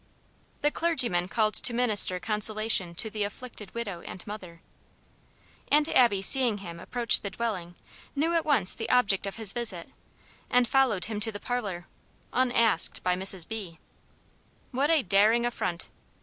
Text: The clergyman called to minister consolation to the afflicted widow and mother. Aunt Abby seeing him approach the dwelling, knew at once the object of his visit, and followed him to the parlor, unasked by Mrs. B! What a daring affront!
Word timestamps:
The 0.61 0.71
clergyman 0.71 1.27
called 1.27 1.53
to 1.53 1.73
minister 1.75 2.19
consolation 2.19 2.95
to 2.95 3.11
the 3.11 3.23
afflicted 3.23 3.71
widow 3.75 4.01
and 4.01 4.25
mother. 4.25 4.63
Aunt 5.71 5.87
Abby 5.89 6.23
seeing 6.23 6.57
him 6.57 6.79
approach 6.79 7.21
the 7.21 7.29
dwelling, 7.29 7.75
knew 8.15 8.33
at 8.33 8.43
once 8.43 8.73
the 8.73 8.89
object 8.89 9.27
of 9.27 9.35
his 9.35 9.53
visit, 9.53 9.89
and 10.49 10.67
followed 10.67 11.05
him 11.05 11.19
to 11.19 11.31
the 11.31 11.39
parlor, 11.39 11.85
unasked 12.33 13.03
by 13.03 13.15
Mrs. 13.15 13.47
B! 13.47 13.77
What 14.71 14.89
a 14.89 15.03
daring 15.03 15.45
affront! 15.45 15.87